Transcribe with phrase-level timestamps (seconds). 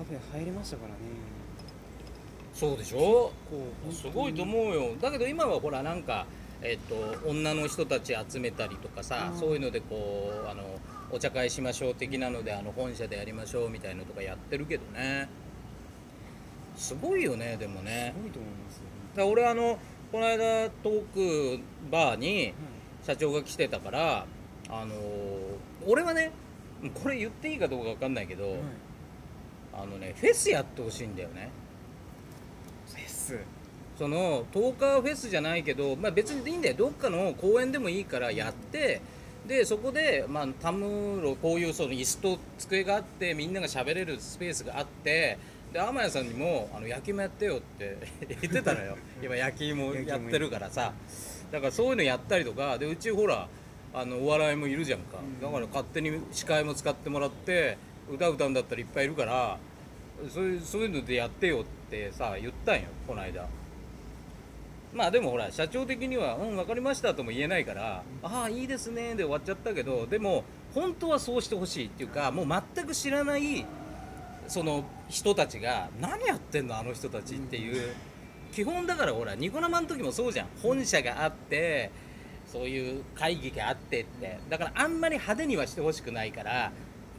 [0.00, 0.94] カフェ入れましたからね。
[2.54, 3.32] そうでしょ？
[3.92, 4.94] すごいと思うよ。
[4.98, 6.24] だけど今はほらなんか
[6.62, 9.38] えっと女の人たち集めたりとかさうん。
[9.38, 10.62] そういうのでこうあの
[11.12, 15.28] お茶会しましょう的なのであの本社でやりましょうみたいのとかやってるけどね。
[16.76, 18.14] すごいよねでもね。
[18.16, 18.82] すごいと思いますよ。
[19.16, 19.78] だ俺あの
[20.10, 21.04] この間トー
[21.58, 22.54] クバーにはい。
[23.02, 24.26] 社長が来てたから
[24.70, 24.94] あの
[25.86, 26.32] 俺はね
[27.02, 28.60] これ言っていいかどうか分かんないけど、はい
[29.72, 31.50] あのねフェスやってほしいんだよね。
[32.88, 33.38] フェス？
[33.98, 36.74] そのトーカーフェスじゃないけど、まあ、別にいいんだよ。
[36.76, 39.02] どっかの公園でもいいからやって
[39.46, 45.38] でそこで、まあ、たむろこういうその椅子と机があってみんなが喋れるスペースがあって
[45.72, 47.96] で天谷さんにもあの焼き芋やってよって
[48.40, 48.96] 言ってたのよ。
[49.22, 50.92] 今焼き芋やってるからさ。
[51.52, 53.48] だからそういうのやったりとかでうちほら
[53.92, 55.18] あのお笑いもいるじゃんか。
[55.18, 55.40] うん。
[55.40, 57.76] だから勝手に司会も使ってもらって
[58.08, 59.58] 歌歌うんだったらいっぱいいるから
[60.28, 63.46] そういうそういうのでやってよってさ言ったんよこの間。
[64.92, 70.42] まあでもほら社長的には「うん分かりました」とも言えないから「ああいいですね」で終わっちゃったけどでも
[70.74, 73.64] 本当はそうしてほしいっていうかもう全く知らない
[74.48, 77.94] その人たちが「何やってんのあの人たち」っていう。
[78.52, 80.48] 基本だからほらニコ生の時もそうじゃん。
[80.60, 81.90] 本社があって
[82.50, 84.40] そういう会議があってって。
[84.48, 86.72] だからあんまり派手にはしてほしくないから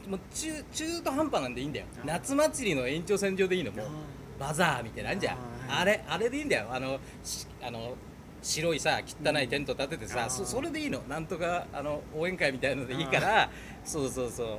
[0.08, 1.86] もう中中途半端なんでいいんだよ。
[2.04, 3.72] 夏祭りの延長線上でいいの。
[3.72, 5.36] もうあバザーみたいなんじゃん。
[5.68, 6.66] ああ,、れあれでいいんだよ。
[6.70, 7.94] あのしあの
[8.42, 11.00] 白いさ汚いテント立ててさ、そそれでいいの。
[11.08, 13.50] なんとかあの応援会みたいのでいいから。
[13.84, 14.58] そうそうそう。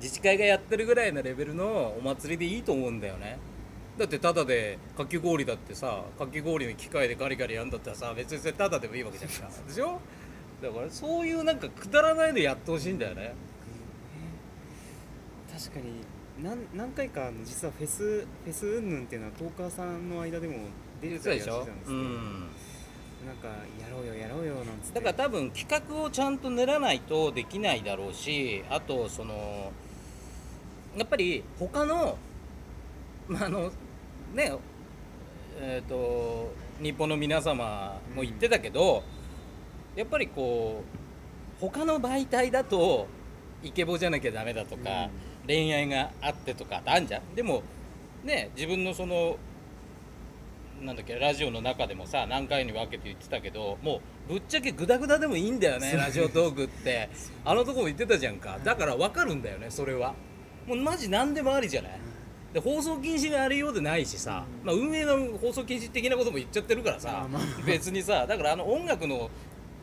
[0.00, 3.38] 自治会がやってるぐらいのレベルのお祭りでいいと思うんだよね。
[3.96, 9.48] だってただでかき氷だってさかき氷の機械でガリガリやんだったらさ別にそれただでもいいわけじゃんか。
[9.68, 10.00] でしょ？
[10.62, 13.34] だからそういうなんかくだらないのやってほしいんだよね
[15.56, 16.02] 確かに
[16.42, 20.54] 何何回かあの実はフェスフェス云々っていうのはトーカーさんの間でも
[21.00, 22.48] 出てたりはしてたんですけど、うん。
[23.24, 25.00] なんかやろうよやろうよなんつって。
[25.00, 29.72] だから多分企画をちゃんと練らないとできないだろうしあとその
[30.96, 32.18] やっぱり他の
[33.28, 33.70] まああの
[34.34, 34.52] ね
[35.60, 39.04] えっ、と日本の皆様も言ってたけど、
[39.94, 43.06] やっぱりこう他の媒体だと
[43.62, 45.08] イケボじゃなきゃダメだとか、
[45.46, 47.34] 恋愛があってとかってあんじゃん。
[47.34, 47.62] でも
[48.24, 49.36] ね自分のその
[50.82, 57.08] なんだっけラジオの中でもさ何回に分けて言ってたけどもうぶっちゃけグダグダでもいいんだよねラジオトークって。
[57.44, 58.58] あのとこも言ってたじゃんか。
[58.64, 60.14] だから分かるんだよねそれは。
[60.66, 61.92] もうマジ何でもありじゃない？
[62.54, 64.66] で放送禁止があるようでないしさ、うん。
[64.66, 67.26] まあ、運営の放送禁止的なことも言っちゃってるからさ、
[67.66, 69.28] 別にさだからあの音楽の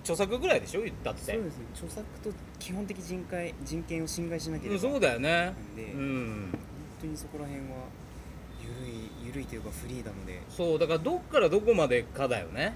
[0.03, 0.81] 著作ぐらいでしょ？
[0.81, 1.31] 言ったって。
[1.33, 1.65] そうですね。
[1.73, 4.79] 著作と基本的人権人権を侵害しなければ。
[4.79, 5.29] そうだよね。
[5.29, 6.05] なんで、う本
[6.47, 6.57] ん
[6.99, 7.67] 当にそこら辺は
[8.61, 10.41] ゆるいゆるいというかフリーダムで。
[10.49, 12.75] そうだからどっからどこまでかだよね。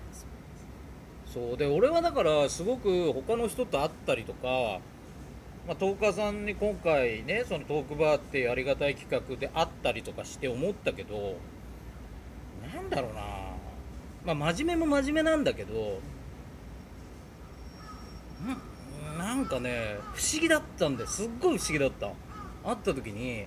[1.26, 1.58] そう。
[1.58, 4.80] で俺はだからすごく他の人と会ったりとか、
[5.68, 11.38] まあ、トーカーさんに今回ねそのトークバーっていうありがたい企画で会ったりとかして思ったけど
[12.74, 13.22] なんだろうな。
[14.26, 16.00] まあ真面目も真面目なんだけどん
[19.18, 22.08] なんかね不思議だったんですっごい不思議だった。
[22.64, 23.46] 会った時に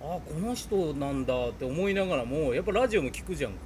[0.00, 3.58] あこの人なんだって思いながらもやっぱラジオも聞くじゃんか。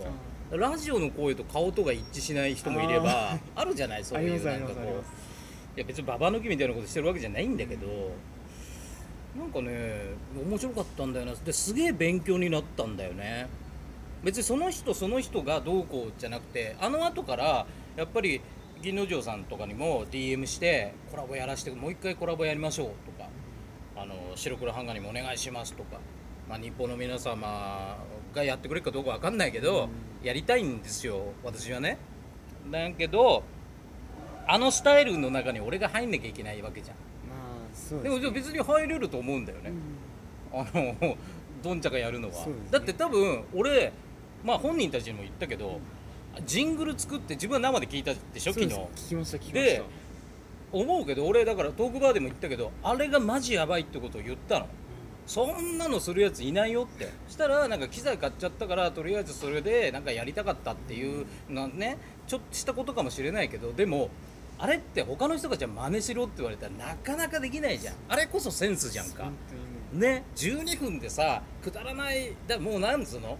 [0.50, 4.04] ラジオの声と顔とが一致しない人もいればあるじゃない？
[4.04, 5.76] そういうなんかこう。
[5.76, 7.86] いや別にババ抜きみたいなことしてるわけじゃないんだけど
[9.38, 11.34] なんかね面白かったんだよな。
[11.34, 13.48] ですげえ勉強になったんだよね。
[14.24, 17.64] 別にその人その人がどうこうじゃなくてあの後から
[17.96, 18.40] やっぱり
[18.82, 23.28] 銀之丞さんとかにも DM してコラボやらせてもう一回コラボやりましょうとか
[23.96, 25.98] あの白黒ハンガーにもお願いしますとか、
[26.48, 27.98] まあ、日本の皆様
[28.34, 29.88] がやってくれるかどうかわかんないけど、
[30.22, 31.98] やりたいんですよ私はね。
[32.70, 33.42] だけど
[34.46, 36.96] あのスタイルの中に俺が入んなきゃいけないわけじゃん。
[36.96, 39.72] まあそうでもじゃあ別に入れると思うんだよね、
[40.52, 41.16] あの
[41.62, 42.52] どんちゃかやるのは、ね。
[42.70, 43.92] だって多分俺
[44.42, 45.80] まあ本人たちにも言ったけど、
[46.44, 48.52] ジングル作って自分は生で聞いたでしょ？
[48.52, 48.68] 昨日。
[48.74, 49.54] 聞きました聞きました。
[49.54, 49.82] で
[50.72, 54.66] 思うけど俺だからトークバーでも言ったけどあれがマジやばいってことを言ったの。
[55.26, 57.08] そんなのするやついないよって。
[57.28, 64.10] したらなんか機材買っちゃったからとりあえずそれでなんかやりたかったっていうなねちょっとしたことかもしれないけどでも
[64.58, 67.94] あれって他の人がじゃあ真似しろって言われたらなかなかできないじゃん。
[68.08, 69.30] あれこそセンスじゃんか。
[69.92, 70.24] ね。
[70.36, 73.36] 12分でさくだらないだもうなんつうの？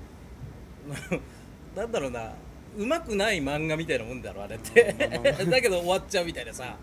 [1.76, 2.32] なんだろうな
[2.76, 4.94] うまくない漫画みたいなもんだろあれって。
[5.50, 6.76] だけど終わっちゃうみたいなさ。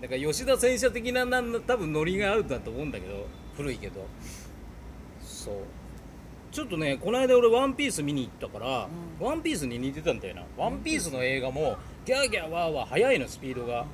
[0.00, 3.26] だから吉田戦車的ななん多分ノリがあるんだと思うんだけど
[3.56, 4.06] 古いけど。
[5.20, 5.54] そう。
[6.50, 8.88] ちょっとねこの間俺「ワンピース見に行ったから
[9.20, 9.26] 「うん。
[9.26, 13.86] ワンピースに似てたんだよな「ワンピースの映画もギャーギャーワーワー速いのスピードが。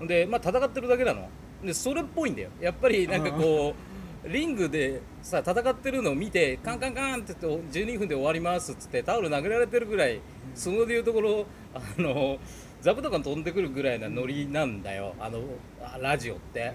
[0.00, 1.28] でまあ戦ってるだけなの。
[1.64, 2.50] でそれっぽいんだよ。
[2.60, 3.91] やっぱりなんかこう
[4.24, 10.20] リングでさ戦ってるのを見てカンカンカンって言って12分で終わりますっつってタオル投げられてるぐらい
[10.54, 12.38] そのでいうところあの
[12.80, 15.14] 座布団が飛んでくるぐらいなノリなんだよ。
[15.20, 15.40] あの
[15.80, 16.72] あラジオって。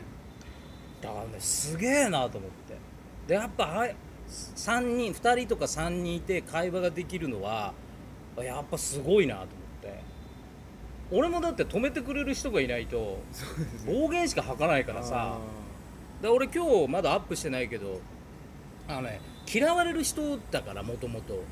[1.01, 2.75] だからねすげえなと思って。
[3.27, 3.95] でやっぱはい
[4.29, 7.73] 3人2人とか3人いて会話ができるのは
[8.37, 9.47] やっぱすごいなと思っ
[9.81, 10.01] て。
[11.11, 13.19] 俺もだって止めてくれる人がいないと
[13.85, 15.37] 暴言しか吐かないからさ
[16.21, 17.99] で俺今日まだアップしてないけど
[18.87, 19.21] あのね
[19.51, 21.43] 嫌われる人だからもともと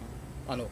[0.47, 0.67] あの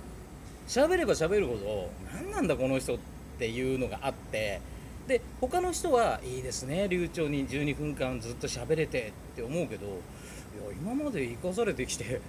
[0.68, 2.98] 喋れば喋るほど何なんだこの人っ
[3.38, 4.62] ていうのがあって。
[5.08, 9.96] で他の人はいいですね流暢に12分間ずっと喋れてって思うけどいや
[10.82, 12.22] 今まで生かされてきて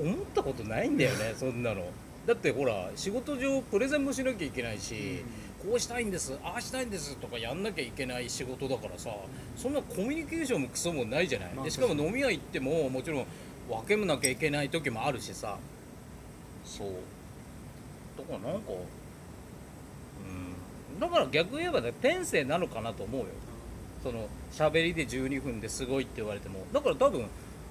[0.00, 1.84] 思ったことないんだよねそんなの。
[2.26, 5.24] だってほら仕事上プレゼンもしなきゃいけないし、
[5.62, 9.10] こうしたいんですああしたいんですとかやんなきゃいけない仕事だからさ
[9.56, 13.26] そんなコミュニケーションもクソもないじゃない、まあでしかも飲み屋行ってももちろん
[13.68, 15.56] 分けなきゃいけない時もあるしさ。
[16.64, 16.88] そう。
[18.18, 18.72] だからなんか
[20.92, 21.00] うん。
[21.00, 23.26] だから逆言えばね天性なのかなと思うよ。
[24.02, 26.60] その喋りで12分ですごいって言われても。
[26.72, 27.26] だから多分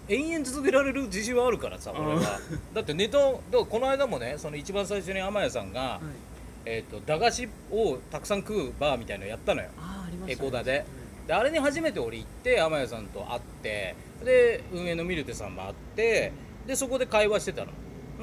[0.07, 2.39] 延々続けられる自信はあるからさ俺は。
[2.73, 6.30] だってネタをだからこの間もねその一番最初に天谷さんが、はい
[6.65, 9.69] えー、と駄菓子をたくさん食うバーみたいのやったのよ。
[9.77, 10.85] あーありましたエコダで。
[11.27, 16.31] であれに初めて俺行って天谷さんと会ってで運営のミルテさんも会って
[16.67, 17.71] でそこで会話してたの。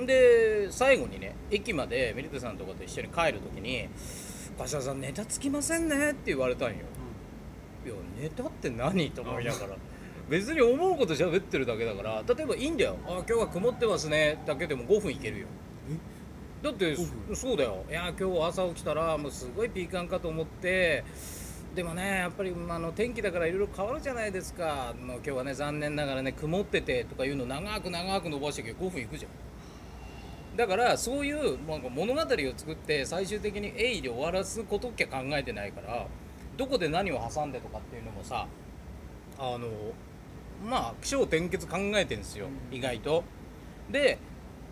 [0.07, 3.89] で最後にね駅までミルテさんとかと一緒に帰る時に
[4.59, 6.77] 「柏さんネタつきませんね」って言われたんよ。
[7.85, 9.11] いやネタって何？
[9.11, 9.77] と思いながら。
[10.29, 12.23] 別に思うこと喋ってるだけだから。
[12.29, 15.47] 例えばいいんだよ「あ今日は曇ってますね」だけでも5分いけるよ
[16.63, 17.85] だって5そうだよ。
[17.89, 21.05] いや今日朝起きたらもうすごいピーカンかと思って
[21.75, 24.95] でもねやっぱりあの天気だからいろいろ変わるじゃないですか。
[25.01, 29.31] もう今日はね残念ながらね曇っててとかいうの長く長く伸ばしてけ5分いくじゃん。
[30.57, 32.27] だからそういうなんか物語を
[32.57, 36.09] 作って最終的に「えい」で終わらすことっきゃ考えてないから
[36.57, 38.49] どこで何を挟んでとかっていうのもさ
[39.39, 39.69] あの
[40.69, 42.77] まあ気象転結考えてんですよ、うん。
[42.77, 43.23] 意外と。
[43.89, 44.19] で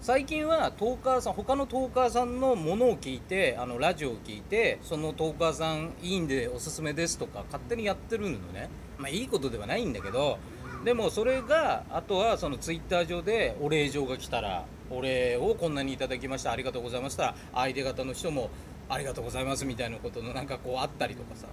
[0.01, 8.69] 最近はトーカーさん他のトーカーさんのものを聞いてあのラジオを聞いてそのトーカーさんいいんでおすすめですとか勝手にやってるのね。
[8.99, 10.39] まあいいことではないんだけど
[10.85, 18.51] でもそれがあとはそのツイッター上でお礼状が来たらお礼をこんなにいただきましたありがとうございました相手方の人も
[18.89, 21.47] ありがとうございますみたいなことのなんかこうあったりとかさ。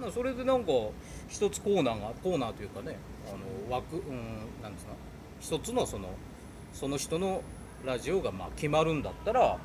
[0.00, 0.72] かそれでなんか
[1.28, 2.96] 一つコーナーがコーナーというかね
[3.26, 4.92] あの枠うんなんですか
[5.40, 6.10] 一つのその
[6.72, 7.42] その人の
[7.84, 9.58] ラジオがまあ決まるんだったら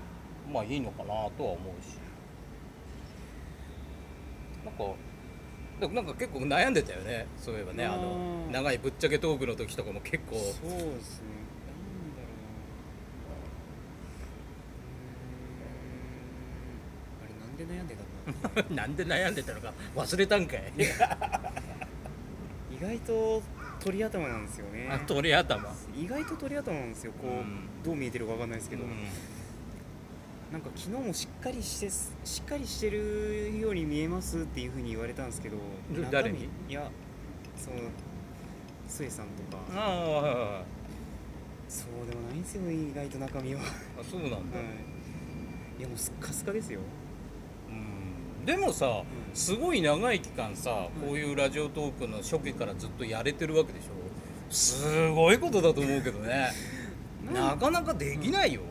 [0.51, 1.98] まあいいのかなとは思うし。
[4.65, 4.83] なんか
[5.80, 7.86] でもなんか結構悩んでたよねそういえばね。
[7.86, 10.36] あの長いぶっちゃけトークの時とかも結構。
[10.36, 10.48] そうで
[11.01, 11.27] すね。
[11.68, 12.27] なんだろ
[17.18, 17.24] う。
[17.24, 18.06] あれなんで悩んでたん
[18.68, 20.71] だ なんで悩んでたのか忘れたんかい。
[20.77, 20.86] 意
[22.80, 23.42] 外と
[23.83, 24.88] 鳥頭なんですよね。
[24.89, 25.75] あ鳥頭。
[25.94, 27.12] 意外と鳥頭なんですよ。
[27.13, 27.67] こう、うん。
[27.84, 28.89] どう見えてるかわかんないですけど、うん。
[30.51, 35.57] なんか昨日もしっかりしてすしっかりしてるように見えますっていうふうに言われたんですけど。
[36.12, 36.48] 誰に？
[36.69, 36.89] いや
[37.57, 37.77] その
[38.88, 39.63] 末さんとか。
[39.75, 40.63] ああはいはいはい。
[41.67, 43.67] そうでもないんですよ意外と中身は、は
[44.00, 44.41] あそうなんだ、い、
[45.79, 46.79] いやもうすっかすかですよ。
[46.79, 46.86] うん
[48.45, 53.89] でもさすごい長い期間さこういうラジオトークの初期からずっとやれてるわけでしょ？
[54.53, 56.51] すごいことだと思うけどね。
[57.33, 58.62] なかなかできないよ、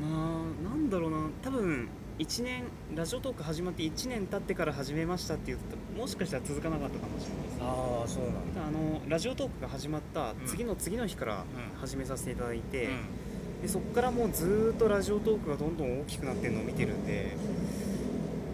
[0.00, 1.18] まあなんだろうな。
[1.42, 7.58] 多分1年ラジオトーク始まって1年経ってから始めましたって言うともしかしたら続かなかったかもしれないです。
[7.62, 8.66] ああそうなんだ。
[8.66, 11.44] あのラジオトークが始まった次の次の日からん
[11.80, 13.62] 始めさせていただいて、うん。
[13.62, 17.36] でそこからもうずーっとラジオトークがどんどん大きくなってるのを見てるんで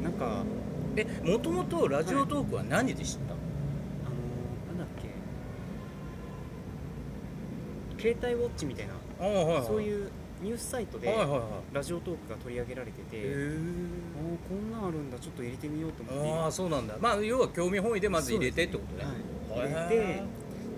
[0.06, 0.44] なんかあの
[0.94, 4.86] えもともとラジオトークは何で知った、なんだっ
[7.98, 8.00] け。
[8.00, 8.94] 携帯ウォッチみたいな。
[8.94, 9.66] ああはいはい。
[9.66, 10.10] そういう
[10.40, 11.40] ニュースサイトではいはいはい。
[11.74, 13.58] ラジオトークが取り上げられてて、へあー
[14.48, 15.18] こんなんあるんだ。
[15.18, 16.32] ちょっと入れてみようと思って。
[16.32, 16.94] ああそうなんだ。
[17.00, 19.10] まあ要は興味本位でまず入れてってことね。
[19.50, 20.22] はい、入れて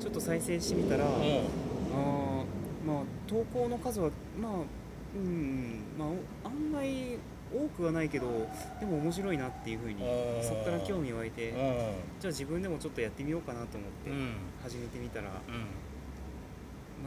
[0.01, 1.43] ちょっと再生してみたら、あー
[2.87, 4.09] まあ投稿の数は
[4.41, 4.53] まあ
[5.15, 7.19] うんまあお案外
[7.53, 8.27] 多くはないけど
[8.81, 10.03] でも面白いなっていうふうに
[10.43, 11.57] そこから興味湧いてうん。
[11.57, 11.65] じゃ
[12.25, 14.33] あ自分でもちょっとやってみようかなと思ってうん。
[14.63, 15.33] 始めてみたら、うん。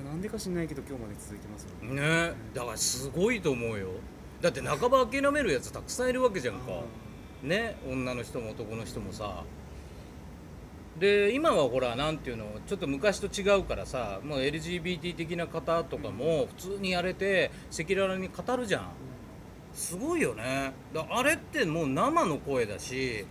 [0.03, 2.33] まあ、なんでか知んないけど今日まで続いてますもんね。
[2.53, 3.89] だからすごいと思うよ。
[4.41, 6.81] だって半ば諦めるやつたくさんいるわけじゃんか。
[7.43, 7.75] ね。
[7.87, 9.43] 女の人も男の人もさ。
[10.99, 18.83] で今はほらなんていうのちょっと昔と違うからさもう LGBT 的な方とかも普通にやれて赤裸々に語るじゃん
[19.73, 20.73] すごいよね。
[20.93, 23.25] だあれってもう生の声だし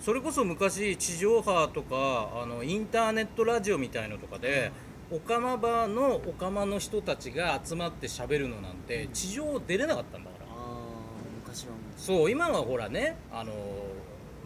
[0.00, 4.70] それこそ昔地上波とかあのインターネットラジオみたいのとかで、
[5.10, 10.46] オカマバーのオカマの人たちが集まって喋るのなんて地上出れなかったんだから。
[10.46, 10.56] ああ
[11.44, 11.80] 昔はもう。
[11.96, 13.52] そう今はほらねあの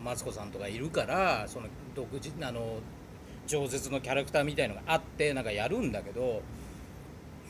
[0.03, 2.79] マツコさんとかいるからその独自あの
[3.49, 6.43] 饒舌のキャラクターみたいのがあってなんかやるんだけど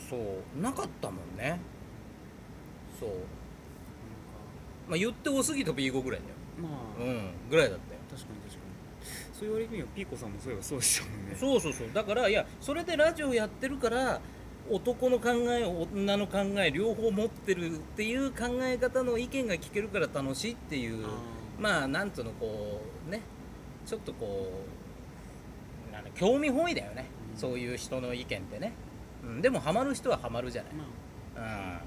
[0.09, 1.61] そうなかったもんね。
[2.99, 3.11] そう
[4.91, 6.21] まあ言って多すぎと B5 ぐらい
[6.61, 8.01] まあ、だようんぐらいだったよ。
[8.11, 8.61] 確かに確かに。
[9.33, 11.37] そう言われてみればピーコさんもそういえばそうでしたもんね。
[11.39, 11.89] そうそうそう。
[11.95, 14.21] だからいやそれでラジオやってるから
[14.69, 21.63] 男の考え女の考え両方持ってるっていう考え方の意見が聞けるから楽しいっていうあー。
[21.63, 23.23] まあなんつうのこうね
[23.87, 24.53] ちょっとこ
[25.89, 27.39] うなんだ興味本位だよね、うん。
[27.39, 28.73] そういう人の意見ってね、
[29.25, 30.85] うん、でもハマる人はハマるじゃない、ま
[31.37, 31.81] うん、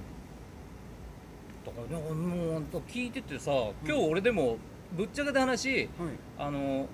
[1.72, 3.52] だからもう聞いててさ
[3.86, 4.58] 今日俺でも
[4.96, 5.90] ぶっちゃけた話
[6.38, 6.88] あの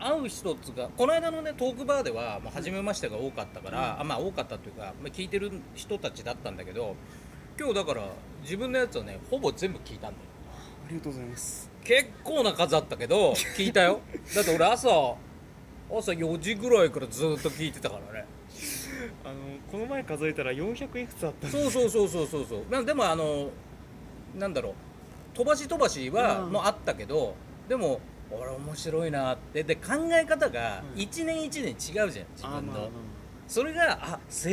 [0.00, 4.00] 会う人っつうかこの間のねトークバーではもう初めましてが多かったから、うん。
[4.00, 6.96] あまあ多かったというか、まあ、聞いてる人たちだったんだけど
[7.58, 8.02] 今日だから
[8.42, 10.24] 自分のやつはねほぼ全部聞いたんだよ。
[10.86, 11.70] ありがとうございます。
[11.84, 14.00] 結構な数あったけど 聞いたよ。
[14.34, 14.88] だって俺朝
[15.90, 18.26] 朝4時ぐらいからずっと聞いてたからね。
[19.24, 19.34] あの
[19.70, 22.62] この前数えたら400いくつあったそうそうそうそうそうそう。
[22.70, 23.50] まあでもあの
[24.36, 24.74] なんだろう
[25.36, 26.52] 飛ばし飛ばしはうん。
[26.52, 27.34] もうあったけど
[27.68, 28.00] でも
[28.30, 29.62] 俺面白いなって。
[29.62, 31.00] で考え方がうん。
[31.00, 32.88] 一年一年違うじゃん自分の、
[33.46, 34.50] それがあ正